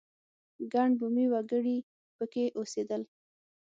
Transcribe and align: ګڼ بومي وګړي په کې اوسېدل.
ګڼ 0.73 0.89
بومي 0.99 1.25
وګړي 1.33 1.77
په 2.17 2.23
کې 2.33 2.45
اوسېدل. 2.57 3.01